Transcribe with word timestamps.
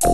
So 0.00 0.06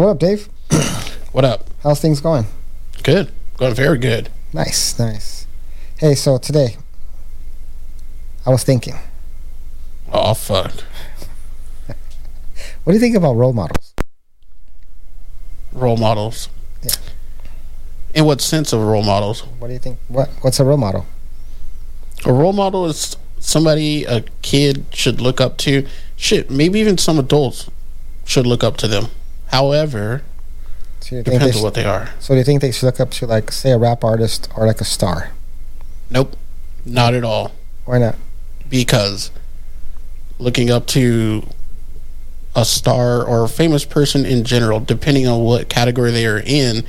what 0.00 0.08
up, 0.08 0.18
Dave? 0.18 0.48
What 1.32 1.44
up? 1.44 1.66
How's 1.84 2.00
things 2.00 2.20
going? 2.20 2.46
Good. 3.04 3.30
Going 3.56 3.74
very 3.74 3.98
good. 3.98 4.28
Nice, 4.52 4.98
nice. 4.98 5.46
Hey, 5.98 6.14
so 6.14 6.38
today 6.38 6.76
I 8.44 8.50
was 8.50 8.64
thinking, 8.64 8.94
Oh, 10.12 10.34
fuck. 10.34 10.72
what 12.84 12.92
do 12.92 12.92
you 12.92 12.98
think 12.98 13.16
about 13.16 13.34
role 13.34 13.52
models? 13.54 13.94
Role 15.72 15.96
models. 15.96 16.50
Yeah. 16.82 16.92
In 18.14 18.26
what 18.26 18.42
sense 18.42 18.74
of 18.74 18.80
role 18.82 19.02
models? 19.04 19.40
What 19.58 19.68
do 19.68 19.72
you 19.72 19.78
think? 19.78 19.98
What 20.08 20.28
What's 20.42 20.60
a 20.60 20.64
role 20.64 20.76
model? 20.76 21.06
A 22.26 22.32
role 22.32 22.52
model 22.52 22.84
is 22.86 23.16
somebody 23.38 24.04
a 24.04 24.20
kid 24.42 24.84
should 24.92 25.20
look 25.20 25.40
up 25.40 25.56
to. 25.58 25.86
Shit, 26.16 26.50
maybe 26.50 26.78
even 26.78 26.98
some 26.98 27.18
adults 27.18 27.70
should 28.26 28.46
look 28.46 28.62
up 28.62 28.76
to 28.78 28.88
them. 28.88 29.06
However, 29.46 30.22
So 31.02 31.16
you 31.16 31.22
think 31.22 31.26
they 31.26 31.38
depends 31.38 31.56
on 31.58 31.62
what 31.62 31.74
they 31.74 31.84
are. 31.84 32.10
So 32.20 32.34
do 32.34 32.38
you 32.38 32.44
think 32.44 32.60
they 32.60 32.72
should 32.72 32.86
look 32.86 33.00
up 33.00 33.10
to 33.12 33.26
like 33.26 33.52
say 33.52 33.72
a 33.72 33.78
rap 33.78 34.04
artist 34.04 34.48
or 34.56 34.66
like 34.66 34.80
a 34.80 34.84
star? 34.84 35.32
Nope. 36.10 36.36
Not 36.84 37.14
at 37.14 37.24
all. 37.24 37.52
Why 37.84 37.98
not? 37.98 38.16
because 38.72 39.30
looking 40.38 40.70
up 40.70 40.86
to 40.86 41.46
a 42.56 42.64
star 42.64 43.22
or 43.22 43.44
a 43.44 43.48
famous 43.48 43.84
person 43.84 44.24
in 44.24 44.44
general, 44.44 44.80
depending 44.80 45.28
on 45.28 45.42
what 45.42 45.68
category 45.68 46.10
they 46.10 46.26
are 46.26 46.42
in, 46.44 46.84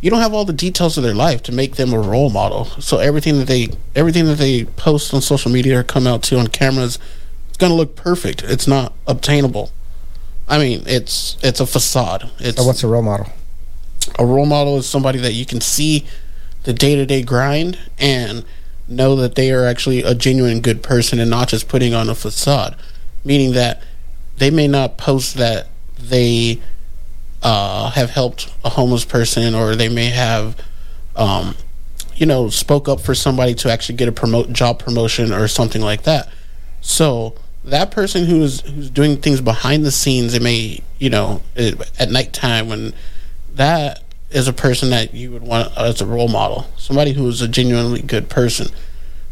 you 0.00 0.10
don't 0.10 0.20
have 0.20 0.34
all 0.34 0.44
the 0.44 0.52
details 0.52 0.98
of 0.98 1.04
their 1.04 1.14
life 1.14 1.44
to 1.44 1.52
make 1.52 1.76
them 1.76 1.92
a 1.92 1.98
role 2.00 2.28
model. 2.28 2.64
So 2.64 2.98
everything 2.98 3.38
that 3.38 3.46
they 3.46 3.68
everything 3.94 4.26
that 4.26 4.38
they 4.38 4.64
post 4.64 5.14
on 5.14 5.22
social 5.22 5.50
media 5.50 5.78
or 5.78 5.84
come 5.84 6.08
out 6.08 6.24
to 6.24 6.38
on 6.38 6.48
cameras, 6.48 6.98
it's 7.48 7.56
gonna 7.56 7.74
look 7.74 7.94
perfect. 7.94 8.42
It's 8.42 8.66
not 8.66 8.92
obtainable. 9.06 9.70
I 10.48 10.58
mean, 10.58 10.82
it's 10.86 11.36
it's 11.42 11.60
a 11.60 11.66
facade. 11.66 12.30
It's 12.38 12.58
So 12.58 12.64
what's 12.66 12.82
a 12.84 12.86
role 12.88 13.02
model? 13.02 13.26
a 14.18 14.24
role 14.24 14.46
model 14.46 14.76
is 14.78 14.88
somebody 14.88 15.18
that 15.18 15.32
you 15.34 15.44
can 15.44 15.60
see 15.60 16.06
the 16.62 16.72
day 16.72 16.94
to 16.94 17.04
day 17.04 17.22
grind 17.22 17.78
and 17.98 18.44
know 18.88 19.16
that 19.16 19.34
they 19.34 19.50
are 19.50 19.66
actually 19.66 20.02
a 20.02 20.14
genuine 20.14 20.60
good 20.60 20.82
person 20.82 21.18
and 21.18 21.28
not 21.28 21.48
just 21.48 21.68
putting 21.68 21.92
on 21.92 22.08
a 22.08 22.14
facade. 22.14 22.76
Meaning 23.24 23.52
that 23.52 23.82
they 24.36 24.50
may 24.50 24.68
not 24.68 24.96
post 24.96 25.34
that 25.36 25.66
they 25.98 26.60
uh, 27.42 27.90
have 27.90 28.10
helped 28.10 28.52
a 28.64 28.70
homeless 28.70 29.04
person 29.04 29.54
or 29.54 29.74
they 29.74 29.88
may 29.88 30.10
have, 30.10 30.56
um, 31.16 31.56
you 32.14 32.26
know, 32.26 32.48
spoke 32.48 32.88
up 32.88 33.00
for 33.00 33.14
somebody 33.14 33.54
to 33.54 33.70
actually 33.70 33.96
get 33.96 34.08
a 34.08 34.12
promote 34.12 34.52
job 34.52 34.78
promotion 34.78 35.32
or 35.32 35.48
something 35.48 35.82
like 35.82 36.02
that. 36.02 36.28
So 36.80 37.34
that 37.66 37.90
person 37.90 38.24
who 38.26 38.42
is 38.42 38.60
who's 38.60 38.90
doing 38.90 39.16
things 39.16 39.40
behind 39.40 39.84
the 39.84 39.90
scenes, 39.90 40.34
it 40.34 40.42
may, 40.42 40.80
you 40.98 41.10
know, 41.10 41.42
at 41.56 42.10
nighttime 42.10 42.68
when 42.68 42.94
that 43.54 44.02
is 44.30 44.48
a 44.48 44.52
person 44.52 44.90
that 44.90 45.14
you 45.14 45.30
would 45.32 45.42
want 45.42 45.76
as 45.76 46.00
a 46.00 46.06
role 46.06 46.28
model. 46.28 46.66
Somebody 46.76 47.12
who 47.12 47.26
is 47.28 47.42
a 47.42 47.48
genuinely 47.48 48.02
good 48.02 48.28
person 48.28 48.68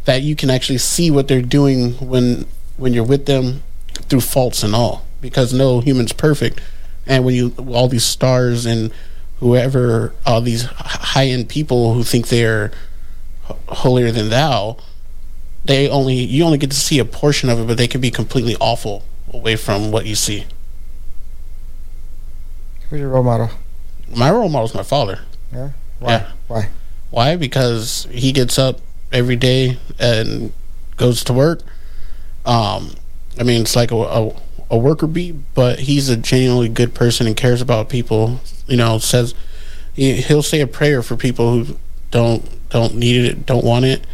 that 0.03 0.21
you 0.21 0.35
can 0.35 0.49
actually 0.49 0.77
see 0.77 1.09
what 1.09 1.27
they're 1.27 1.41
doing 1.41 1.93
when 1.93 2.45
when 2.77 2.93
you're 2.93 3.03
with 3.03 3.25
them 3.25 3.63
through 4.09 4.21
faults 4.21 4.63
and 4.63 4.75
all 4.75 5.05
because 5.21 5.53
no 5.53 5.79
human's 5.79 6.13
perfect 6.13 6.61
and 7.07 7.23
when 7.23 7.33
you 7.33 7.53
all 7.69 7.87
these 7.87 8.03
stars 8.03 8.65
and 8.65 8.91
whoever 9.39 10.13
all 10.25 10.41
these 10.41 10.63
high 10.63 11.27
end 11.27 11.47
people 11.49 11.93
who 11.93 12.03
think 12.03 12.27
they're 12.27 12.71
holier 13.67 14.11
than 14.11 14.29
thou 14.29 14.77
they 15.65 15.89
only 15.89 16.15
you 16.15 16.43
only 16.45 16.57
get 16.57 16.69
to 16.71 16.75
see 16.77 16.99
a 16.99 17.05
portion 17.05 17.49
of 17.49 17.59
it 17.59 17.67
but 17.67 17.77
they 17.77 17.87
can 17.87 17.99
be 18.01 18.11
completely 18.11 18.55
awful 18.59 19.03
away 19.33 19.55
from 19.55 19.91
what 19.91 20.05
you 20.05 20.15
see 20.15 20.45
Who's 22.89 22.99
your 22.99 23.09
role 23.09 23.23
model? 23.23 23.49
my 24.15 24.29
role 24.29 24.49
model 24.49 24.67
is 24.67 24.75
my 24.75 24.83
father 24.83 25.19
Yeah. 25.51 25.71
Why? 25.99 26.11
Yeah. 26.11 26.31
Why? 26.47 26.69
Why? 27.09 27.35
Because 27.35 28.07
he 28.11 28.31
gets 28.31 28.59
up 28.59 28.79
every 29.11 29.35
day 29.37 29.77
and 29.97 30.51
goes 30.97 31.23
to 31.23 31.33
work. 31.33 31.61
Um, 32.45 32.91
I 33.39 33.43
mean, 33.43 33.61
it's 33.61 33.75
like 33.75 33.91
a, 33.91 33.95
a, 33.95 34.35
a 34.71 34.77
worker 34.77 35.07
bee, 35.07 35.31
but 35.31 35.79
he's 35.79 36.09
a 36.09 36.17
genuinely 36.17 36.67
good 36.67 36.93
person 36.93 37.25
and 37.27 37.37
cares 37.37 37.61
about 37.61 37.87
people. 37.89 38.41
You 38.67 38.75
know, 38.77 38.97
says 38.97 39.33
he, 39.93 40.21
he'll 40.21 40.43
say 40.43 40.59
a 40.59 40.67
prayer 40.67 41.01
for 41.01 41.15
people 41.15 41.63
who 41.63 41.77
don't 42.11 42.69
don't 42.69 42.95
need 42.95 43.23
it, 43.25 43.45
don't 43.45 43.63
want 43.63 43.85
it. 43.85 44.05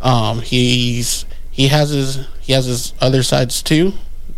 Um, 0.00 0.40
he's 0.40 1.24
he 1.50 1.68
has 1.68 1.90
his 1.90 2.26
he 2.40 2.52
has 2.52 2.66
his 2.66 2.94
other 3.00 3.22
sides 3.22 3.62
too, 3.62 3.92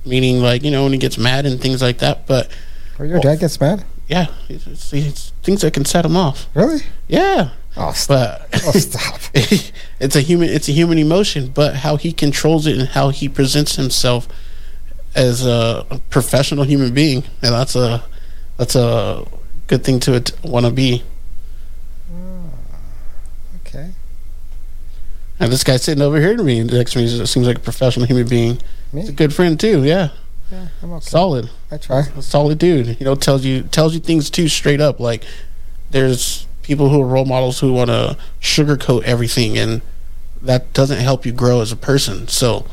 meaning 0.05 0.41
like 0.41 0.63
you 0.65 0.71
know 0.71 0.83
when 0.85 0.93
he 0.93 0.99
gets 0.99 1.19
mad 1.19 1.47
and 1.47 1.61
things 1.61 1.81
like 1.83 1.99
that. 1.99 2.27
But 2.27 2.51
Or 2.99 3.07
your 3.07 3.21
dad 3.21 3.41
gets 3.41 3.61
mad? 3.61 3.85
yeah, 4.09 4.27
it's, 4.49 4.93
it's 4.93 5.31
things 5.43 5.61
that 5.63 5.73
can 5.73 5.85
set 5.85 6.05
him 6.05 6.17
off. 6.17 6.47
Really? 6.55 6.83
Yeah, 7.09 7.51
Oh, 7.77 7.93
stop. 7.93 8.41
but 8.51 8.63
Oh, 8.67 8.73
stop. 8.73 9.21
it's 10.01 10.17
a 10.17 10.21
human 10.21 10.49
it's 10.51 10.69
a 10.69 10.73
human 10.73 10.99
emotion 10.99 11.49
but 11.55 11.77
how 11.77 11.97
he 11.97 12.13
controls 12.13 12.67
it 12.67 12.77
and 12.77 12.89
how 12.89 13.09
he 13.11 13.29
presents 13.29 13.77
himself 13.77 14.29
as 15.15 15.47
a 15.47 16.01
professional 16.11 16.65
human 16.65 16.93
being 16.93 17.23
and 17.41 17.55
that's 17.55 17.75
a 17.77 18.03
that's 18.59 18.75
a 18.75 19.25
good 19.69 19.85
thing 19.85 20.01
to 20.01 20.23
want 20.43 20.67
to 20.67 20.73
be 20.73 21.03
Okay. 23.67 23.91
And 25.43 25.53
this 25.53 25.65
guy 25.65 25.77
sitting 25.77 26.03
over 26.03 26.21
here 26.21 26.37
to 26.37 26.43
me 26.45 26.63
next 26.63 26.93
to 26.93 27.01
me 27.01 27.27
seems 27.27 27.47
like 27.47 27.57
a 27.57 27.61
professional 27.61 28.07
human 28.07 28.29
being. 28.29 28.59
He's 28.93 29.09
a 29.09 29.13
good 29.13 29.35
friend 29.35 29.59
too 29.59 29.85
yeah. 29.85 30.11
Yeah, 30.51 30.69
I'm 30.83 30.93
okay. 30.93 31.05
solid. 31.05 31.51
I 31.71 31.79
try. 31.79 32.01
a 32.01 32.23
solid 32.23 32.59
dude. 32.59 33.01
You 33.01 33.05
know 33.05 33.15
tells 33.15 33.45
you 33.45 33.63
tells 33.63 33.95
you 33.95 34.01
things 34.01 34.31
too 34.31 34.49
straight 34.49 34.81
up. 34.81 35.01
Like 35.01 35.25
there's 35.91 36.47
people 36.63 36.91
who 36.91 37.03
are 37.03 37.07
role 37.07 37.25
models 37.25 37.59
who 37.61 37.73
want 37.73 37.89
to 37.89 38.17
sugarcoat 38.41 39.03
everything 39.03 39.59
and 39.59 39.83
that 40.41 40.73
doesn't 40.73 40.99
help 40.99 41.27
you 41.27 41.33
grow 41.33 41.61
as 41.61 41.73
a 41.73 41.77
person. 41.77 42.29
So 42.29 42.67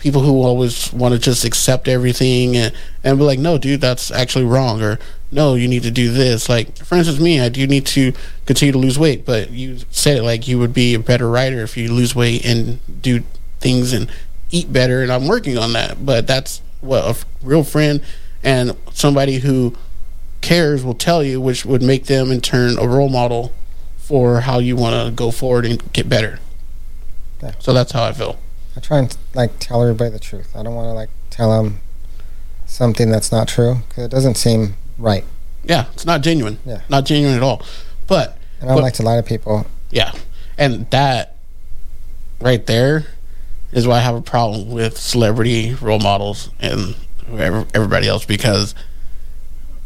people 0.00 0.22
who 0.22 0.42
always 0.42 0.92
want 0.92 1.14
to 1.14 1.20
just 1.20 1.44
accept 1.44 1.86
everything 1.86 2.56
and, 2.56 2.74
and 3.04 3.18
be 3.18 3.24
like 3.24 3.38
no 3.38 3.58
dude 3.58 3.80
that's 3.80 4.10
actually 4.10 4.44
wrong 4.44 4.82
or 4.82 4.98
no 5.32 5.54
you 5.54 5.68
need 5.68 5.82
to 5.82 5.90
do 5.90 6.10
this 6.12 6.48
like 6.48 6.76
for 6.78 6.96
instance 6.96 7.20
me 7.20 7.40
i 7.40 7.48
do 7.48 7.66
need 7.66 7.86
to 7.86 8.12
continue 8.46 8.72
to 8.72 8.78
lose 8.78 8.98
weight 8.98 9.24
but 9.24 9.50
you 9.50 9.78
said 9.90 10.16
it 10.18 10.22
like 10.22 10.48
you 10.48 10.58
would 10.58 10.72
be 10.74 10.94
a 10.94 10.98
better 10.98 11.28
writer 11.30 11.60
if 11.62 11.76
you 11.76 11.92
lose 11.92 12.14
weight 12.14 12.44
and 12.44 12.78
do 13.02 13.22
things 13.60 13.92
and 13.92 14.10
eat 14.50 14.72
better 14.72 15.02
and 15.02 15.12
i'm 15.12 15.26
working 15.28 15.56
on 15.56 15.72
that 15.72 16.04
but 16.04 16.26
that's 16.26 16.60
what 16.80 17.04
a 17.04 17.08
f- 17.08 17.24
real 17.42 17.62
friend 17.62 18.02
and 18.42 18.76
somebody 18.92 19.38
who 19.38 19.74
cares 20.40 20.82
will 20.82 20.94
tell 20.94 21.22
you 21.22 21.40
which 21.40 21.64
would 21.66 21.82
make 21.82 22.06
them 22.06 22.30
in 22.32 22.40
turn 22.40 22.78
a 22.78 22.88
role 22.88 23.08
model 23.10 23.52
for 23.98 24.40
how 24.40 24.58
you 24.58 24.74
want 24.74 24.94
to 25.06 25.12
go 25.14 25.30
forward 25.30 25.64
and 25.66 25.92
get 25.92 26.08
better 26.08 26.40
Yeah. 27.42 27.52
so 27.58 27.72
that's 27.72 27.92
how 27.92 28.02
i 28.04 28.12
feel 28.12 28.38
I 28.76 28.80
try 28.80 28.98
and 28.98 29.16
like 29.34 29.58
tell 29.58 29.82
everybody 29.82 30.10
the 30.10 30.20
truth. 30.20 30.54
I 30.54 30.62
don't 30.62 30.76
want 30.76 30.86
to 30.86 30.92
like 30.92 31.10
tell 31.28 31.50
them 31.60 31.80
something 32.66 33.10
that's 33.10 33.32
not 33.32 33.48
true 33.48 33.78
because 33.88 34.04
it 34.04 34.10
doesn't 34.12 34.36
seem 34.36 34.74
right. 35.00 35.24
Yeah, 35.64 35.86
it's 35.92 36.06
not 36.06 36.20
genuine. 36.22 36.58
Yeah. 36.64 36.80
Not 36.88 37.04
genuine 37.04 37.36
at 37.36 37.42
all. 37.42 37.62
But 38.06 38.36
And 38.60 38.68
I 38.70 38.74
don't 38.74 38.76
But- 38.78 38.82
like 38.84 38.94
to 38.94 39.02
lie 39.02 39.16
to 39.16 39.22
people. 39.22 39.66
yeah, 39.90 40.12
and 40.58 40.86
that 40.90 41.36
right 42.40 42.64
there 42.66 43.06
is 43.72 43.86
why 43.86 43.96
I 43.98 44.00
have 44.00 44.14
a 44.14 44.20
problem 44.22 44.70
with 44.70 44.98
celebrity 44.98 45.74
role 45.80 45.98
models 45.98 46.50
and 46.60 46.94
everybody 47.74 48.08
else 48.08 48.24
because 48.24 48.74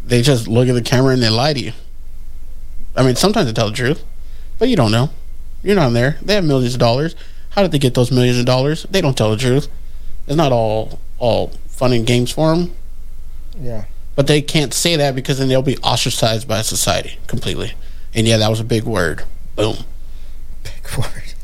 they 0.07 0.23
just 0.23 0.49
look 0.49 0.69
at 0.69 0.75
the 0.75 0.83
camera 0.83 1.13
and 1.13 1.23
they 1.23 1.29
lie 1.29 1.53
to 1.53 1.61
you. 1.61 1.73
I 2.97 3.03
mean, 3.03 3.17
sometimes 3.17 3.47
they 3.47 3.53
tell 3.53 3.69
the 3.71 3.77
truth, 3.77 4.03
but 4.59 4.69
you 4.69 4.77
don't 4.77 4.93
know. 4.93 5.11
You're 5.63 5.77
not 5.77 5.93
there. 5.93 6.19
They 6.23 6.35
have 6.35 6.45
millions 6.45 6.75
of 6.75 6.81
dollars. 6.81 7.15
How 7.51 7.63
did 7.63 7.73
they 7.73 7.79
get 7.79 7.95
those 7.95 8.11
millions 8.11 8.39
of 8.39 8.45
dollars? 8.47 8.87
They 8.91 9.01
don't 9.01 9.17
tell 9.17 9.31
the 9.31 9.37
truth. 9.37 9.69
It's 10.27 10.37
not 10.37 10.53
all 10.53 10.99
all 11.19 11.53
fun 11.69 11.93
and 11.93 12.07
games 12.07 12.31
for 12.31 12.55
them. 12.55 12.73
Yeah. 13.61 13.85
But 14.17 14.27
they 14.27 14.43
can't 14.43 14.73
say 14.73 14.97
that 14.97 15.15
because 15.15 15.39
then 15.39 15.49
they'll 15.49 15.63
be 15.63 15.79
ostracized 15.79 16.47
by 16.47 16.63
society 16.63 17.19
completely. 17.27 17.73
And 18.15 18.27
yeah, 18.27 18.37
that 18.37 18.49
was 18.49 18.61
a 18.61 18.65
big 18.65 18.85
word. 18.85 19.25
Boom. 19.57 19.79
Big 20.63 20.97
word. 20.97 21.35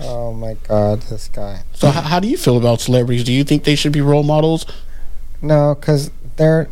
oh 0.00 0.32
my 0.32 0.54
God, 0.66 1.02
this 1.02 1.28
guy. 1.28 1.62
So, 1.74 1.90
how, 1.90 2.00
how 2.02 2.20
do 2.20 2.28
you 2.28 2.38
feel 2.38 2.56
about 2.56 2.80
celebrities? 2.80 3.24
Do 3.24 3.32
you 3.32 3.44
think 3.44 3.64
they 3.64 3.74
should 3.74 3.92
be 3.92 4.00
role 4.00 4.22
models? 4.22 4.64
No, 5.42 5.74
because 5.74 6.10
they're. 6.36 6.68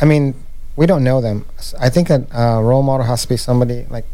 I 0.00 0.04
mean, 0.04 0.34
we 0.76 0.86
don't 0.86 1.04
know 1.04 1.20
them. 1.20 1.44
I 1.78 1.90
think 1.90 2.08
a 2.08 2.26
uh, 2.32 2.60
role 2.60 2.82
model 2.82 3.04
has 3.06 3.22
to 3.22 3.28
be 3.28 3.36
somebody 3.36 3.84
like 3.90 4.04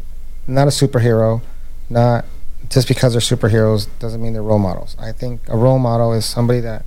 not 0.47 0.67
a 0.67 0.71
superhero, 0.71 1.43
not 1.89 2.25
just 2.69 2.89
because 2.89 3.13
they're 3.13 3.21
superheroes 3.21 3.87
doesn't 3.99 4.23
mean 4.23 4.33
they're 4.33 4.43
role 4.43 4.59
models. 4.59 4.97
I 4.99 5.13
think 5.13 5.43
a 5.49 5.57
role 5.57 5.79
model 5.79 6.13
is 6.13 6.25
somebody 6.25 6.61
that 6.61 6.85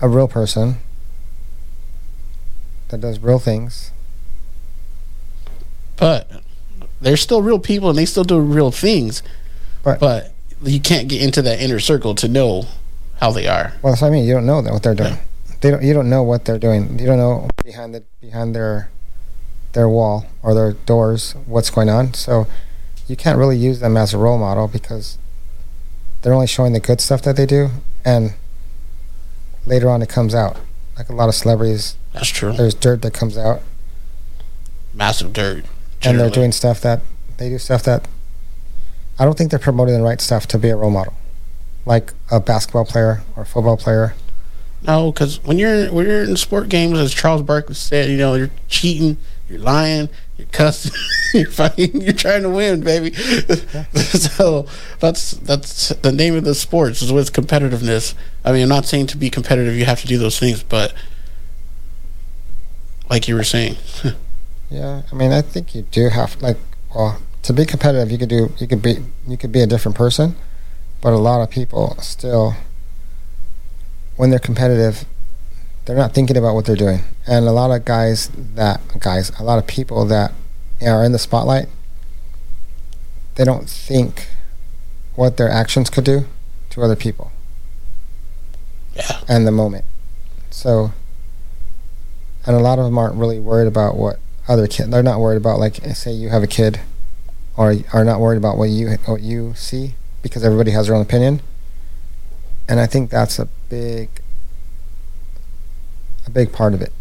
a 0.00 0.08
real 0.08 0.28
person 0.28 0.76
that 2.88 3.00
does 3.00 3.18
real 3.18 3.38
things. 3.38 3.92
But 5.96 6.30
they're 7.00 7.16
still 7.16 7.42
real 7.42 7.58
people 7.58 7.90
and 7.90 7.98
they 7.98 8.04
still 8.06 8.24
do 8.24 8.38
real 8.38 8.70
things. 8.70 9.22
But- 9.82 10.00
but 10.00 10.32
you 10.62 10.80
can't 10.80 11.08
get 11.08 11.22
into 11.22 11.42
that 11.42 11.60
inner 11.60 11.80
circle 11.80 12.14
to 12.16 12.28
know 12.28 12.66
how 13.20 13.30
they 13.32 13.46
are. 13.46 13.72
Well, 13.82 13.92
that's 13.92 14.02
what 14.02 14.08
I 14.08 14.10
mean. 14.10 14.24
You 14.24 14.34
don't 14.34 14.46
know 14.46 14.60
what 14.60 14.82
they're 14.82 14.94
doing. 14.94 15.18
They 15.60 15.70
don't. 15.70 15.82
You 15.82 15.92
don't 15.92 16.08
know 16.08 16.22
what 16.22 16.46
they're 16.46 16.58
doing. 16.58 16.98
You 16.98 17.06
don't 17.06 17.18
know 17.18 17.48
behind 17.62 17.94
the 17.94 18.02
behind 18.20 18.54
their 18.54 18.90
their 19.72 19.88
wall 19.88 20.24
or 20.42 20.54
their 20.54 20.72
doors 20.72 21.34
what's 21.46 21.68
going 21.70 21.90
on. 21.90 22.14
So 22.14 22.46
you 23.06 23.14
can't 23.16 23.38
really 23.38 23.58
use 23.58 23.80
them 23.80 23.96
as 23.96 24.14
a 24.14 24.18
role 24.18 24.38
model 24.38 24.68
because 24.68 25.18
they're 26.22 26.32
only 26.32 26.46
showing 26.46 26.72
the 26.72 26.80
good 26.80 27.00
stuff 27.00 27.20
that 27.22 27.36
they 27.36 27.44
do, 27.44 27.70
and 28.06 28.32
later 29.66 29.88
on 29.90 30.02
it 30.02 30.08
comes 30.08 30.34
out. 30.34 30.56
Like 30.96 31.08
a 31.08 31.14
lot 31.14 31.28
of 31.28 31.34
celebrities, 31.34 31.96
That's 32.12 32.28
true. 32.28 32.52
there's 32.52 32.74
dirt 32.74 33.00
that 33.02 33.14
comes 33.14 33.38
out, 33.38 33.62
Massive 34.92 35.32
dirt. 35.32 35.64
and 36.02 36.18
they're 36.18 36.30
doing 36.30 36.52
stuff 36.52 36.80
that 36.82 37.00
they 37.38 37.48
do 37.48 37.58
stuff 37.58 37.82
that 37.84 38.06
I 39.18 39.24
don't 39.24 39.36
think 39.38 39.50
they're 39.50 39.58
promoting 39.58 39.94
the 39.94 40.02
right 40.02 40.20
stuff 40.20 40.46
to 40.48 40.58
be 40.58 40.68
a 40.68 40.76
role 40.76 40.90
model, 40.90 41.14
like 41.86 42.12
a 42.30 42.40
basketball 42.40 42.84
player 42.84 43.22
or 43.36 43.44
a 43.44 43.46
football 43.46 43.76
player. 43.76 44.14
No, 44.82 45.12
because 45.12 45.42
when 45.44 45.58
you're 45.58 45.90
when 45.92 46.06
you're 46.06 46.22
in 46.24 46.36
sport 46.36 46.68
games, 46.68 46.98
as 46.98 47.14
Charles 47.14 47.42
Barkley 47.42 47.74
said, 47.74 48.10
you 48.10 48.16
know 48.16 48.34
you're 48.34 48.50
cheating, 48.68 49.16
you're 49.48 49.58
lying, 49.58 50.08
you're 50.40 50.48
cussing, 50.52 50.92
you're 51.34 51.50
fighting, 51.50 52.00
you're 52.00 52.12
trying 52.12 52.42
to 52.42 52.50
win, 52.50 52.80
baby. 52.80 53.12
so 53.94 54.66
that's 54.98 55.32
that's 55.32 55.88
the 55.88 56.12
name 56.12 56.34
of 56.34 56.44
the 56.44 56.54
sports 56.54 57.02
is 57.02 57.12
with 57.12 57.32
competitiveness. 57.32 58.14
I 58.44 58.52
mean, 58.52 58.64
I'm 58.64 58.68
not 58.68 58.86
saying 58.86 59.06
to 59.08 59.16
be 59.16 59.30
competitive 59.30 59.76
you 59.76 59.84
have 59.84 60.00
to 60.00 60.06
do 60.06 60.18
those 60.18 60.38
things, 60.38 60.62
but 60.62 60.92
like 63.08 63.28
you 63.28 63.34
were 63.34 63.44
saying, 63.44 63.76
Yeah, 64.70 65.02
I 65.10 65.14
mean, 65.16 65.32
I 65.32 65.42
think 65.42 65.74
you 65.74 65.82
do 65.82 66.08
have 66.10 66.40
like, 66.40 66.56
well, 66.94 67.20
to 67.42 67.52
be 67.52 67.66
competitive, 67.66 68.12
you 68.12 68.18
could 68.18 68.28
do, 68.28 68.52
you 68.58 68.68
could 68.68 68.80
be, 68.80 68.98
you 69.26 69.36
could 69.36 69.50
be 69.50 69.60
a 69.60 69.66
different 69.66 69.96
person, 69.96 70.36
but 71.00 71.12
a 71.12 71.18
lot 71.18 71.42
of 71.42 71.50
people 71.50 71.96
still, 72.00 72.54
when 74.16 74.30
they're 74.30 74.38
competitive, 74.38 75.04
they're 75.84 75.96
not 75.96 76.12
thinking 76.14 76.36
about 76.36 76.54
what 76.54 76.66
they're 76.66 76.76
doing, 76.76 77.00
and 77.26 77.46
a 77.46 77.52
lot 77.52 77.70
of 77.70 77.84
guys 77.84 78.28
that 78.54 78.80
guys, 78.98 79.30
a 79.38 79.42
lot 79.42 79.58
of 79.58 79.66
people 79.66 80.04
that 80.06 80.32
are 80.82 81.04
in 81.04 81.12
the 81.12 81.18
spotlight, 81.18 81.66
they 83.34 83.44
don't 83.44 83.68
think 83.68 84.28
what 85.14 85.36
their 85.36 85.50
actions 85.50 85.90
could 85.90 86.04
do 86.04 86.26
to 86.70 86.82
other 86.82 86.96
people 86.96 87.32
yeah, 88.94 89.20
and 89.28 89.46
the 89.46 89.52
moment. 89.52 89.84
So, 90.50 90.92
and 92.46 92.56
a 92.56 92.60
lot 92.60 92.78
of 92.78 92.84
them 92.84 92.98
aren't 92.98 93.16
really 93.16 93.40
worried 93.40 93.66
about 93.66 93.96
what 93.96 94.18
other 94.48 94.66
kid. 94.66 94.90
They're 94.90 95.02
not 95.02 95.20
worried 95.20 95.36
about 95.36 95.58
like 95.58 95.76
say 95.94 96.12
you 96.12 96.28
have 96.28 96.42
a 96.42 96.46
kid, 96.46 96.80
or 97.56 97.74
are 97.92 98.04
not 98.04 98.20
worried 98.20 98.38
about 98.38 98.56
what 98.56 98.70
you 98.70 98.96
what 99.06 99.22
you 99.22 99.54
see 99.56 99.94
because 100.22 100.44
everybody 100.44 100.70
has 100.72 100.86
their 100.86 100.96
own 100.96 101.02
opinion. 101.02 101.40
And 102.68 102.78
I 102.78 102.86
think 102.86 103.10
that's 103.10 103.38
a 103.38 103.48
big, 103.68 104.08
a 106.26 106.30
big 106.30 106.52
part 106.52 106.74
of 106.74 106.82
it. 106.82 106.92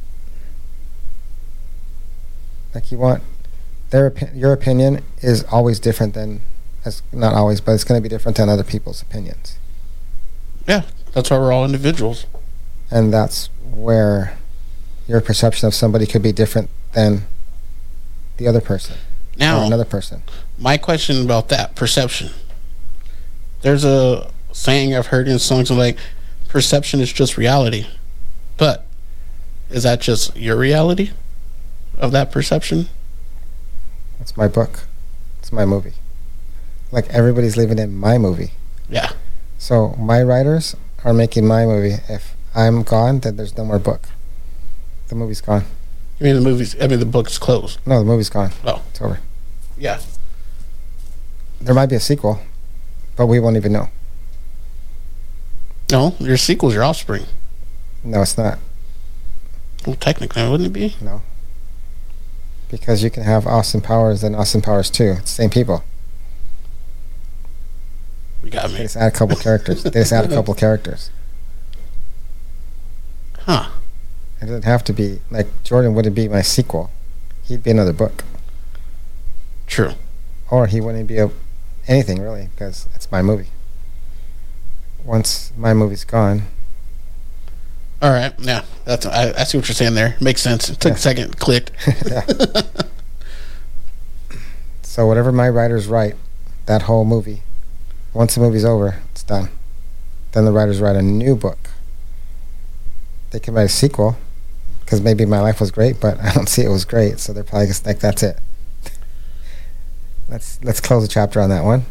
Like 2.74 2.92
you 2.92 2.98
want 2.98 3.24
their 3.90 4.14
your 4.34 4.54
opinion 4.54 5.04
is 5.22 5.44
always 5.52 5.80
different 5.80 6.14
than, 6.14 6.42
as 6.86 7.02
not 7.12 7.34
always, 7.34 7.62
but 7.62 7.72
it's 7.74 7.84
going 7.84 8.00
to 8.00 8.04
be 8.04 8.10
different 8.10 8.38
than 8.38 8.50
other 8.50 8.64
people's 8.64 9.02
opinions. 9.02 9.58
Yeah, 10.68 10.84
that's 11.14 11.32
why 11.32 11.38
we're 11.40 11.52
all 11.52 11.66
individuals. 11.66 12.26
and 12.92 13.12
that's 13.14 13.50
where 13.64 14.38
your 15.08 15.22
perception 15.22 15.68
of 15.68 15.74
somebody 15.74 16.06
could 16.06 16.22
be 16.22 16.32
different 16.32 16.70
than 16.94 17.24
the 18.38 18.48
other 18.48 18.62
person 18.62 18.96
or 18.96 19.38
Now, 19.40 19.66
another 19.66 19.86
person. 19.86 20.22
my 20.58 20.78
question 20.78 21.24
about 21.26 21.50
that 21.50 21.76
perception. 21.76 22.30
There's 23.62 23.84
a 23.84 24.32
saying 24.52 24.96
I've 24.96 25.08
heard 25.08 25.28
in 25.28 25.40
songs 25.40 25.72
like 25.72 25.98
perception 26.48 27.00
is 27.00 27.12
just 27.12 27.38
reality. 27.38 27.88
But 28.58 28.86
is 29.70 29.84
that 29.84 30.02
just 30.02 30.36
your 30.36 30.56
reality 30.56 31.12
of 31.98 32.12
that 32.12 32.32
perception? 32.32 32.88
It's 34.20 34.36
my 34.36 34.48
book. 34.48 34.82
It's 35.40 35.52
my 35.52 35.66
movie. 35.66 35.94
Like 36.92 37.08
everybody's 37.10 37.56
living 37.56 37.80
in 37.80 37.96
my 37.96 38.18
movie. 38.18 38.52
Yeah. 38.90 39.12
So 39.58 39.96
my 40.00 40.24
writers 40.24 40.76
are 41.04 41.14
making 41.14 41.48
my 41.48 41.66
movie. 41.66 41.98
If 42.10 42.36
I'm 42.56 42.84
gone, 42.84 43.20
then 43.20 43.38
there's 43.38 43.58
no 43.58 43.66
more 43.66 43.80
book. 43.80 44.10
The 45.08 45.16
movie's 45.16 45.42
gone. 45.42 45.66
You 46.20 46.26
mean 46.26 46.36
the 46.36 46.42
movie's 46.42 46.80
I 46.82 46.88
mean 46.88 47.00
the 47.00 47.06
book's 47.06 47.38
closed. 47.38 47.80
No, 47.86 48.00
the 48.00 48.06
movie's 48.06 48.30
gone. 48.30 48.52
Oh. 48.66 48.84
It's 48.90 49.02
over. 49.02 49.20
Yeah. 49.78 50.00
There 51.62 51.76
might 51.76 51.88
be 51.88 51.96
a 51.96 52.00
sequel, 52.00 52.40
but 53.16 53.28
we 53.28 53.40
won't 53.40 53.58
even 53.58 53.74
know. 53.74 53.90
No, 55.92 56.16
your 56.20 56.38
sequel's 56.38 56.74
your 56.74 56.84
offspring. 56.84 57.26
No, 58.04 58.22
it's 58.22 58.38
not. 58.38 58.60
Well 59.90 59.96
technically 60.00 60.48
wouldn't 60.48 60.68
it 60.68 60.74
be? 60.74 60.96
No. 61.02 61.24
Because 62.70 63.02
you 63.02 63.10
can 63.10 63.24
have 63.24 63.48
Austin 63.48 63.82
Powers 63.82 64.24
and 64.24 64.36
Austin 64.36 64.62
Powers 64.62 64.92
2. 64.92 65.04
It's 65.04 65.22
the 65.22 65.28
same 65.28 65.50
people. 65.50 65.84
You 68.44 68.52
got 68.52 68.68
They 68.70 68.74
me. 68.76 68.80
just 68.84 68.96
add 68.96 69.08
a 69.12 69.16
couple 69.18 69.36
characters. 69.36 69.82
They 69.82 69.90
just 69.90 70.12
add 70.14 70.26
a 70.26 70.28
couple 70.28 70.54
characters. 70.54 71.10
Huh. 73.40 73.70
It 74.40 74.46
doesn't 74.46 74.66
have 74.66 74.84
to 74.84 74.94
be 74.94 75.22
like 75.32 75.48
Jordan 75.64 75.96
wouldn't 75.96 76.14
be 76.16 76.28
my 76.28 76.44
sequel. 76.44 76.92
He'd 77.46 77.64
be 77.64 77.72
another 77.72 77.92
book, 77.94 78.24
True. 79.66 79.94
or 80.52 80.68
he 80.68 80.80
wouldn't 80.80 81.08
be 81.08 81.18
a 81.18 81.32
anything 81.88 82.22
really 82.22 82.50
because 82.54 82.88
it's 82.94 83.12
my 83.12 83.24
movie. 83.24 83.48
Once 85.04 85.52
my 85.58 85.74
movie's 85.74 86.04
gone, 86.06 86.44
All 88.02 88.12
right. 88.12 88.34
Yeah. 88.40 88.64
That's 88.86 89.06
I, 89.06 89.32
I 89.38 89.44
see 89.44 89.58
what 89.58 89.68
you're 89.68 89.76
saying 89.76 89.96
there. 89.96 90.16
Makes 90.22 90.42
sense. 90.42 90.70
It 90.70 90.80
took 90.80 90.92
Yeah. 90.92 90.96
a 90.96 91.00
second, 91.00 91.38
clicked. 91.38 91.72
So 94.82 95.06
whatever 95.08 95.32
my 95.32 95.48
writers 95.48 95.88
write, 95.88 96.16
that 96.66 96.82
whole 96.84 97.06
movie, 97.06 97.44
once 98.14 98.36
the 98.36 98.42
movie's 98.42 98.66
over, 98.66 98.98
it's 99.12 99.24
done. 99.24 99.50
Then 100.32 100.46
the 100.46 100.52
writers 100.52 100.82
write 100.82 100.96
a 100.96 101.02
new 101.02 101.36
book. 101.36 101.70
They 103.32 103.40
can 103.40 103.54
write 103.54 103.64
a 103.68 103.70
sequel, 103.70 104.18
because 104.82 105.00
maybe 105.00 105.26
my 105.26 105.40
life 105.40 105.62
was 105.62 105.70
great, 105.72 106.02
but 106.02 106.20
I 106.24 106.34
don't 106.34 106.50
see 106.50 106.64
it 106.64 106.70
was 106.70 106.86
great, 106.86 107.20
so 107.20 107.32
they're 107.32 107.44
probably 107.44 107.68
just 107.68 107.86
like, 107.86 108.00
that's 108.00 108.24
it. 108.24 108.40
let's 110.28 110.62
let's 110.64 110.82
close 110.82 111.04
the 111.04 111.08
chapter 111.08 111.40
on 111.40 111.50
that 111.50 111.64
one. 111.64 111.86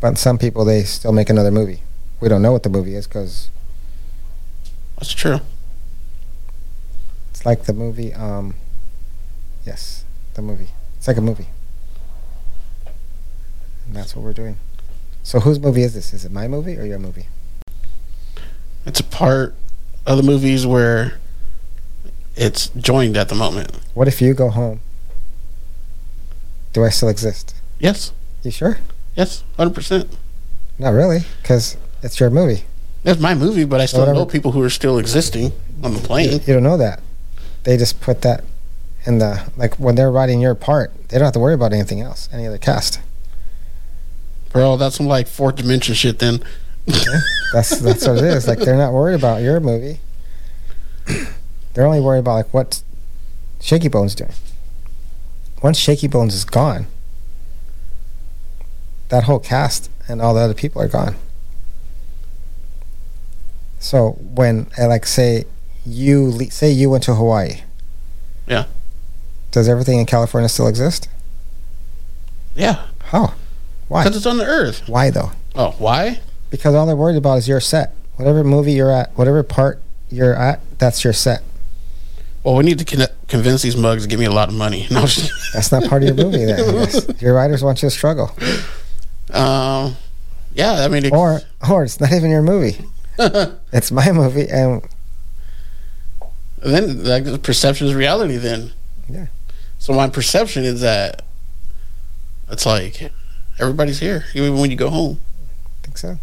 But 0.00 0.16
some 0.16 0.38
people 0.38 0.64
they 0.64 0.84
still 0.84 1.12
make 1.12 1.28
another 1.28 1.50
movie. 1.50 1.82
We 2.20 2.28
don't 2.28 2.40
know 2.40 2.52
what 2.52 2.62
the 2.62 2.70
movie 2.70 2.94
is 2.94 3.06
because 3.06 3.50
That's 4.96 5.12
true. 5.12 5.40
It's 7.44 7.46
like 7.46 7.64
the 7.66 7.74
movie. 7.74 8.14
Um, 8.14 8.54
yes, 9.66 10.04
the 10.32 10.40
movie. 10.40 10.68
It's 10.96 11.06
like 11.06 11.18
a 11.18 11.20
movie. 11.20 11.48
And 13.86 13.94
that's 13.94 14.16
what 14.16 14.24
we're 14.24 14.32
doing. 14.32 14.56
So 15.22 15.40
whose 15.40 15.60
movie 15.60 15.82
is 15.82 15.92
this? 15.92 16.14
Is 16.14 16.24
it 16.24 16.32
my 16.32 16.48
movie 16.48 16.78
or 16.78 16.84
your 16.86 16.98
movie? 16.98 17.26
It's 18.86 19.00
a 19.00 19.04
part 19.04 19.54
of 20.06 20.16
the 20.16 20.22
movies 20.22 20.66
where 20.66 21.18
it's 22.34 22.68
joined 22.70 23.16
at 23.18 23.28
the 23.28 23.34
moment. 23.34 23.72
What 23.92 24.08
if 24.08 24.22
you 24.22 24.32
go 24.32 24.48
home? 24.48 24.80
Do 26.72 26.82
I 26.82 26.88
still 26.88 27.10
exist? 27.10 27.54
Yes. 27.78 28.12
You 28.42 28.50
sure? 28.50 28.78
Yes. 29.16 29.44
Hundred 29.58 29.74
percent. 29.74 30.16
Not 30.78 30.90
really, 30.94 31.20
because 31.42 31.76
it's 32.02 32.18
your 32.18 32.30
movie. 32.30 32.64
It's 33.04 33.20
my 33.20 33.34
movie, 33.34 33.64
but 33.64 33.80
I 33.82 33.86
still 33.86 34.00
Whatever. 34.00 34.20
know 34.20 34.26
people 34.26 34.52
who 34.52 34.62
are 34.62 34.70
still 34.70 34.98
existing 34.98 35.52
on 35.82 35.92
the 35.92 36.00
You, 36.00 36.06
plane. 36.06 36.32
you 36.46 36.54
don't 36.54 36.62
know 36.62 36.78
that. 36.78 37.00
They 37.64 37.76
just 37.76 38.00
put 38.00 38.22
that 38.22 38.44
in 39.04 39.18
the 39.18 39.50
like 39.56 39.74
when 39.78 39.94
they're 39.94 40.10
writing 40.10 40.40
your 40.40 40.54
part. 40.54 40.92
They 41.08 41.18
don't 41.18 41.24
have 41.24 41.32
to 41.34 41.40
worry 41.40 41.54
about 41.54 41.72
anything 41.72 42.00
else, 42.00 42.28
any 42.32 42.46
other 42.46 42.58
cast. 42.58 43.00
Bro, 44.50 44.76
that's 44.76 44.96
some 44.96 45.06
like 45.06 45.26
fourth 45.26 45.56
dimension 45.56 45.94
shit 45.94 46.18
then. 46.18 46.42
That's 47.52 47.78
that's 47.80 48.06
what 48.06 48.18
it 48.18 48.24
is. 48.24 48.46
Like 48.46 48.58
they're 48.58 48.76
not 48.76 48.92
worried 48.92 49.14
about 49.14 49.42
your 49.42 49.60
movie. 49.60 50.00
They're 51.72 51.86
only 51.86 52.00
worried 52.00 52.20
about 52.20 52.34
like 52.34 52.54
what 52.54 52.82
Shaky 53.60 53.88
Bones 53.88 54.14
doing. 54.14 54.32
Once 55.62 55.78
Shaky 55.78 56.06
Bones 56.06 56.34
is 56.34 56.44
gone, 56.44 56.86
that 59.08 59.24
whole 59.24 59.38
cast 59.38 59.90
and 60.06 60.20
all 60.20 60.34
the 60.34 60.40
other 60.40 60.54
people 60.54 60.80
are 60.82 60.88
gone. 60.88 61.16
So 63.78 64.12
when 64.20 64.66
I 64.78 64.86
like 64.86 65.06
say 65.06 65.44
you 65.86 66.30
le- 66.30 66.50
say 66.50 66.70
you 66.70 66.90
went 66.90 67.02
to 67.04 67.14
Hawaii. 67.14 67.60
Yeah. 68.46 68.66
Does 69.50 69.68
everything 69.68 69.98
in 69.98 70.06
California 70.06 70.48
still 70.48 70.66
exist? 70.66 71.08
Yeah, 72.54 72.86
How? 73.04 73.34
Why? 73.88 74.02
because 74.04 74.16
it's 74.16 74.26
on 74.26 74.38
the 74.38 74.46
Earth. 74.46 74.82
Why 74.88 75.10
though? 75.10 75.32
Oh, 75.54 75.72
why? 75.78 76.20
Because 76.50 76.74
all 76.74 76.86
they're 76.86 76.94
worried 76.96 77.16
about 77.16 77.38
is 77.38 77.48
your 77.48 77.60
set. 77.60 77.94
Whatever 78.16 78.44
movie 78.44 78.72
you're 78.72 78.90
at, 78.92 79.10
whatever 79.18 79.42
part 79.42 79.80
you're 80.10 80.34
at, 80.34 80.60
that's 80.78 81.02
your 81.04 81.12
set. 81.12 81.42
Well, 82.44 82.54
we 82.56 82.64
need 82.64 82.78
to 82.78 82.84
con- 82.84 83.08
convince 83.26 83.62
these 83.62 83.76
mugs 83.76 84.02
to 84.04 84.08
give 84.08 84.20
me 84.20 84.26
a 84.26 84.30
lot 84.30 84.48
of 84.48 84.54
money. 84.54 84.86
No, 84.90 85.00
That's 85.52 85.72
not 85.72 85.84
part 85.84 86.02
of 86.04 86.16
your 86.16 86.26
movie. 86.26 86.44
Then, 86.44 87.16
Your 87.20 87.34
writers 87.34 87.62
want 87.64 87.82
you 87.82 87.88
to 87.88 87.94
struggle, 87.94 88.30
um, 89.32 89.96
yeah. 90.54 90.84
I 90.84 90.88
mean, 90.88 91.12
or 91.12 91.40
or 91.68 91.84
it's 91.84 92.00
not 92.00 92.12
even 92.12 92.30
your 92.30 92.42
movie. 92.42 92.84
It's 93.72 93.90
my 93.90 94.12
movie, 94.12 94.48
and 94.48 94.82
then 96.72 97.04
like 97.04 97.42
perception 97.42 97.86
is 97.86 97.94
reality. 97.94 98.36
Then, 98.36 98.72
Yeah. 99.08 99.26
So 99.78 99.92
my 99.92 100.08
perception 100.08 100.64
is 100.64 100.80
that 100.80 101.22
it's 102.50 102.64
like 102.64 103.12
everybody's 103.58 104.00
here, 104.00 104.24
even 104.34 104.58
when 104.58 104.70
you 104.70 104.76
go 104.76 104.90
home. 104.90 105.20
I 105.82 105.84
think 105.84 105.98
so. 105.98 106.18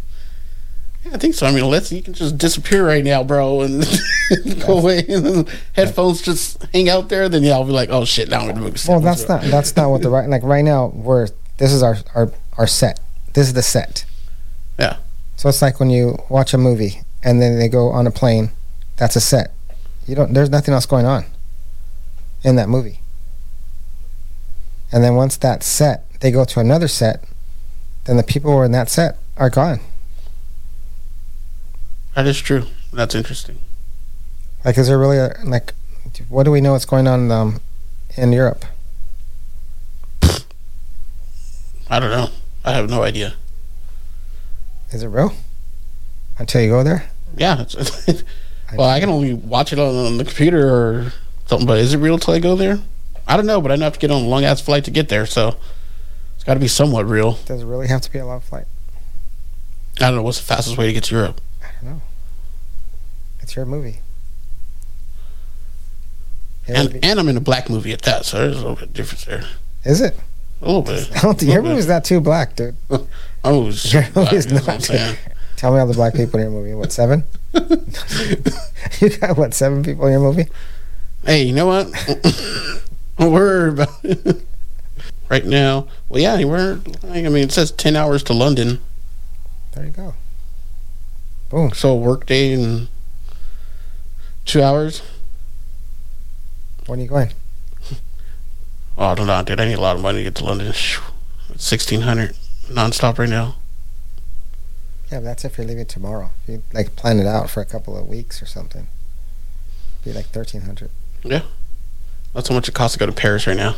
Yeah, 1.04 1.14
I 1.14 1.18
think 1.18 1.34
so. 1.34 1.46
I 1.46 1.52
mean, 1.52 1.64
let's 1.64 1.90
you 1.92 2.02
can 2.02 2.14
just 2.14 2.38
disappear 2.38 2.86
right 2.86 3.04
now, 3.04 3.24
bro, 3.24 3.62
and 3.62 3.84
go 4.66 4.78
away, 4.78 4.98
and 5.08 5.24
then 5.24 5.46
headphones 5.74 6.22
just 6.22 6.62
hang 6.72 6.88
out 6.88 7.08
there. 7.08 7.28
Then 7.28 7.42
yeah, 7.42 7.52
I'll 7.52 7.64
be 7.64 7.72
like, 7.72 7.90
oh 7.90 8.04
shit, 8.04 8.28
now 8.28 8.40
I'm 8.40 8.50
in 8.50 8.54
the 8.56 8.60
movie. 8.62 8.80
Well, 8.88 9.00
that's 9.00 9.28
not 9.28 9.42
that's 9.42 9.76
not 9.76 9.90
what 9.90 10.02
the 10.02 10.10
right 10.10 10.28
like 10.28 10.42
right 10.42 10.64
now. 10.64 10.86
We're 10.86 11.28
this 11.58 11.72
is 11.72 11.82
our 11.82 11.96
our 12.14 12.32
our 12.58 12.66
set. 12.66 13.00
This 13.34 13.46
is 13.48 13.52
the 13.54 13.62
set. 13.62 14.04
Yeah. 14.78 14.96
So 15.36 15.48
it's 15.48 15.62
like 15.62 15.80
when 15.80 15.90
you 15.90 16.18
watch 16.28 16.54
a 16.54 16.58
movie 16.58 17.02
and 17.22 17.40
then 17.40 17.58
they 17.58 17.68
go 17.68 17.88
on 17.90 18.06
a 18.06 18.10
plane. 18.10 18.50
That's 18.96 19.16
a 19.16 19.20
set. 19.20 19.52
You 20.06 20.14
don't. 20.14 20.32
There's 20.32 20.50
nothing 20.50 20.74
else 20.74 20.86
going 20.86 21.06
on 21.06 21.24
in 22.42 22.56
that 22.56 22.68
movie. 22.68 22.98
And 24.90 25.02
then 25.02 25.14
once 25.14 25.36
that's 25.36 25.66
set, 25.66 26.04
they 26.20 26.30
go 26.30 26.44
to 26.44 26.60
another 26.60 26.88
set. 26.88 27.24
Then 28.04 28.16
the 28.16 28.22
people 28.22 28.50
who 28.50 28.58
are 28.58 28.64
in 28.64 28.72
that 28.72 28.90
set 28.90 29.16
are 29.36 29.48
gone. 29.48 29.80
That 32.14 32.26
is 32.26 32.40
true. 32.40 32.66
That's 32.92 33.14
interesting. 33.14 33.58
Like, 34.64 34.76
is 34.76 34.88
there 34.88 34.98
really 34.98 35.18
a, 35.18 35.34
like, 35.44 35.72
what 36.28 36.42
do 36.42 36.50
we 36.50 36.60
know 36.60 36.72
what's 36.72 36.84
going 36.84 37.08
on 37.08 37.30
um, 37.30 37.60
in 38.16 38.32
Europe? 38.32 38.64
I 41.88 42.00
don't 42.00 42.10
know. 42.10 42.28
I 42.64 42.72
have 42.72 42.88
no 42.88 43.02
idea. 43.02 43.34
Is 44.90 45.02
it 45.02 45.08
real? 45.08 45.34
Until 46.38 46.60
you 46.60 46.68
go 46.68 46.82
there. 46.82 47.10
Yeah. 47.36 47.64
Well, 48.78 48.88
I 48.88 49.00
can 49.00 49.08
only 49.08 49.34
watch 49.34 49.72
it 49.72 49.78
on, 49.78 49.94
on 49.94 50.18
the 50.18 50.24
computer 50.24 50.68
or 50.68 51.12
something. 51.46 51.66
But 51.66 51.78
is 51.78 51.94
it 51.94 51.98
real 51.98 52.18
till 52.18 52.34
I 52.34 52.38
go 52.38 52.56
there? 52.56 52.78
I 53.26 53.36
don't 53.36 53.46
know. 53.46 53.60
But 53.60 53.72
I 53.72 53.76
know 53.76 53.82
I 53.82 53.86
have 53.86 53.92
to 53.94 53.98
get 54.00 54.10
on 54.10 54.22
a 54.22 54.26
long 54.26 54.44
ass 54.44 54.60
flight 54.60 54.84
to 54.84 54.90
get 54.90 55.08
there, 55.08 55.26
so 55.26 55.56
it's 56.34 56.44
got 56.44 56.54
to 56.54 56.60
be 56.60 56.68
somewhat 56.68 57.06
real. 57.06 57.32
Does 57.46 57.62
it 57.62 57.66
really 57.66 57.88
have 57.88 58.00
to 58.02 58.10
be 58.12 58.18
a 58.18 58.26
long 58.26 58.40
flight? 58.40 58.66
I 59.98 60.06
don't 60.06 60.16
know 60.16 60.22
what's 60.22 60.38
the 60.38 60.44
fastest 60.46 60.76
way 60.78 60.86
to 60.86 60.92
get 60.92 61.04
to 61.04 61.14
Europe. 61.14 61.40
I 61.62 61.66
don't 61.82 61.90
know. 61.94 62.02
It's 63.40 63.54
your 63.56 63.66
movie. 63.66 64.00
It 66.66 66.76
And, 66.76 66.92
be- 66.92 67.02
and 67.02 67.18
I'm 67.18 67.28
in 67.28 67.36
a 67.36 67.40
black 67.40 67.68
movie 67.68 67.92
at 67.92 68.02
that, 68.02 68.24
so 68.24 68.38
there's 68.38 68.54
a 68.56 68.60
little 68.60 68.74
bit 68.76 68.84
of 68.84 68.92
difference 68.94 69.24
there. 69.24 69.44
is 69.84 70.00
it? 70.00 70.16
A 70.60 70.66
little 70.66 70.82
bit. 70.82 71.10
I 71.16 71.20
don't 71.20 71.38
think 71.38 71.50
your 71.52 71.62
movie's 71.62 71.88
not 71.88 72.04
too 72.04 72.20
black, 72.20 72.56
dude. 72.56 72.76
Oh, 73.44 73.70
Your 73.70 74.04
movie's 74.14 74.52
not. 74.52 74.82
saying. 74.84 75.16
Tell 75.62 75.72
me 75.72 75.78
all 75.78 75.86
the 75.86 75.94
black 75.94 76.14
people 76.14 76.40
in 76.40 76.50
your 76.50 76.60
movie. 76.60 76.74
What 76.74 76.90
seven? 76.90 77.22
you 77.54 79.10
got 79.20 79.36
what 79.38 79.54
seven 79.54 79.84
people 79.84 80.06
in 80.06 80.12
your 80.14 80.20
movie? 80.20 80.46
Hey, 81.24 81.44
you 81.44 81.52
know 81.52 81.66
what? 81.66 81.86
Don't 83.16 83.30
worry 83.32 83.68
about 83.68 83.90
it. 84.02 84.44
Right 85.28 85.46
now, 85.46 85.86
well, 86.08 86.20
yeah, 86.20 86.44
we're. 86.44 86.80
I 87.04 87.22
mean, 87.22 87.44
it 87.44 87.52
says 87.52 87.70
ten 87.70 87.94
hours 87.96 88.24
to 88.24 88.34
London, 88.34 88.80
There 89.72 89.86
you 89.86 89.92
go. 89.92 90.14
Boom. 91.48 91.72
So 91.72 91.94
work 91.94 92.26
day 92.26 92.52
and 92.52 92.88
two 94.44 94.62
hours. 94.62 95.00
When 96.86 96.98
are 96.98 97.02
you 97.02 97.08
going? 97.08 97.30
Oh, 98.98 99.06
I 99.06 99.14
don't 99.14 99.28
know, 99.28 99.42
dude. 99.42 99.60
I 99.60 99.66
need 99.66 99.78
a 99.78 99.80
lot 99.80 99.96
of 99.96 100.02
money 100.02 100.18
to 100.18 100.24
get 100.24 100.34
to 100.34 100.44
London. 100.44 100.74
Sixteen 101.56 102.00
hundred 102.02 102.36
nonstop 102.68 103.18
right 103.18 103.28
now. 103.28 103.54
Yeah, 105.12 105.18
but 105.18 105.24
that's 105.24 105.44
if 105.44 105.58
you're 105.58 105.66
leaving 105.66 105.84
tomorrow. 105.84 106.30
You 106.48 106.62
like 106.72 106.96
plan 106.96 107.18
it 107.20 107.26
out 107.26 107.50
for 107.50 107.60
a 107.60 107.66
couple 107.66 107.98
of 107.98 108.08
weeks 108.08 108.42
or 108.42 108.46
something. 108.46 108.88
Be 110.04 110.12
like 110.14 110.24
thirteen 110.26 110.62
hundred. 110.62 110.90
Yeah, 111.22 111.42
That's 112.32 112.48
how 112.48 112.54
much 112.54 112.66
it 112.68 112.74
costs 112.74 112.94
to 112.96 112.98
go 112.98 113.04
to 113.04 113.12
Paris 113.12 113.46
right 113.46 113.56
now. 113.56 113.76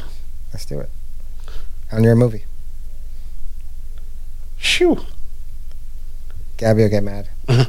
Let's 0.52 0.64
do 0.64 0.78
it. 0.78 0.88
On 1.90 2.04
your 2.04 2.14
movie, 2.14 2.44
Shoo. 4.56 5.04
Gabby 6.56 6.82
will 6.82 6.88
get 6.88 7.02
mad. 7.02 7.28
But 7.46 7.68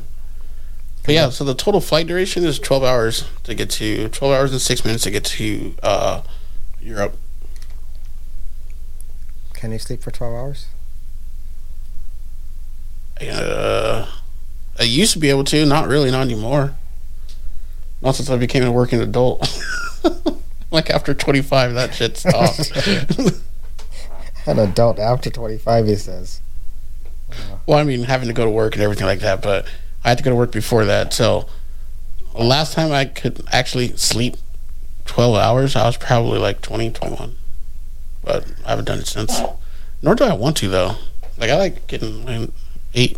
yeah, 1.13 1.29
so 1.29 1.43
the 1.43 1.55
total 1.55 1.81
flight 1.81 2.05
duration 2.07 2.45
is 2.45 2.59
twelve 2.59 2.83
hours 2.83 3.25
to 3.43 3.55
get 3.55 3.71
to 3.71 4.09
twelve 4.09 4.33
hours 4.33 4.51
and 4.51 4.61
six 4.61 4.85
minutes 4.85 5.03
to 5.05 5.11
get 5.11 5.25
to 5.25 5.73
uh, 5.81 6.21
Europe. 6.79 7.17
Can 9.53 9.71
you 9.71 9.79
sleep 9.79 10.03
for 10.03 10.11
twelve 10.11 10.35
hours? 10.35 10.67
Uh, 13.21 14.05
I 14.77 14.83
used 14.83 15.13
to 15.13 15.19
be 15.19 15.29
able 15.29 15.43
to, 15.45 15.65
not 15.65 15.87
really, 15.87 16.11
not 16.11 16.21
anymore. 16.21 16.75
Not 18.01 18.15
since 18.15 18.29
I 18.29 18.37
became 18.37 18.63
a 18.63 18.71
working 18.71 18.99
adult. 18.99 19.47
like 20.71 20.89
after 20.89 21.13
25, 21.13 21.73
that 21.73 21.93
shit 21.95 22.17
stopped. 22.17 22.71
An 24.47 24.59
adult 24.59 24.99
after 24.99 25.31
twenty 25.31 25.57
five, 25.57 25.87
he 25.87 25.95
says. 25.95 26.39
well, 27.65 27.79
I 27.79 27.83
mean, 27.83 28.03
having 28.03 28.27
to 28.27 28.33
go 28.33 28.45
to 28.45 28.51
work 28.51 28.75
and 28.75 28.83
everything 28.83 29.07
like 29.07 29.21
that, 29.21 29.41
but 29.41 29.65
I 30.03 30.09
had 30.09 30.19
to 30.19 30.23
go 30.23 30.29
to 30.29 30.35
work 30.35 30.51
before 30.51 30.85
that. 30.85 31.13
So, 31.13 31.47
last 32.37 32.73
time 32.73 32.91
I 32.91 33.05
could 33.05 33.43
actually 33.51 33.97
sleep 33.97 34.37
12 35.05 35.35
hours, 35.35 35.75
I 35.75 35.85
was 35.87 35.97
probably 35.97 36.37
like 36.37 36.61
20, 36.61 36.91
21. 36.91 37.35
But 38.23 38.45
I 38.65 38.69
haven't 38.69 38.85
done 38.85 38.99
it 38.99 39.07
since. 39.07 39.41
Nor 40.03 40.13
do 40.13 40.25
I 40.25 40.33
want 40.33 40.57
to, 40.57 40.67
though. 40.67 40.95
Like, 41.39 41.49
I 41.49 41.55
like 41.55 41.87
getting 41.87 42.51
eight, 42.95 43.17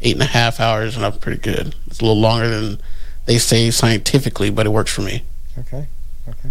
eight 0.00 0.14
and 0.14 0.22
a 0.22 0.26
half 0.26 0.60
hours, 0.60 0.96
and 0.96 1.04
I'm 1.04 1.18
pretty 1.18 1.40
good. 1.40 1.74
It's 1.86 2.00
a 2.00 2.04
little 2.04 2.20
longer 2.20 2.48
than 2.48 2.80
they 3.26 3.38
say 3.38 3.70
scientifically, 3.70 4.50
but 4.50 4.66
it 4.66 4.70
works 4.70 4.92
for 4.92 5.02
me. 5.02 5.24
Okay. 5.58 5.86
Okay. 6.28 6.50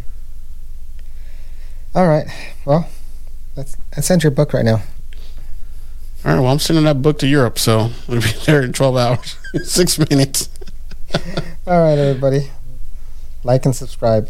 All 1.95 2.07
right. 2.07 2.27
Well, 2.65 2.89
let's 3.55 3.77
let's 3.95 4.11
end 4.11 4.23
your 4.23 4.31
book 4.31 4.53
right 4.53 4.65
now. 4.65 4.81
All 6.25 6.33
right, 6.33 6.39
well, 6.39 6.51
I'm 6.51 6.59
sending 6.59 6.85
that 6.85 7.03
book 7.03 7.19
to 7.19 7.27
Europe, 7.27 7.59
so 7.59 7.91
we'll 8.07 8.19
be 8.19 8.31
there 8.45 8.63
in 8.63 8.73
12 8.73 8.97
hours, 8.97 9.37
six 9.63 9.99
minutes. 9.99 10.49
All 11.67 11.81
right, 11.81 11.99
everybody. 11.99 12.49
Like 13.43 13.63
and 13.65 13.75
subscribe. 13.75 14.29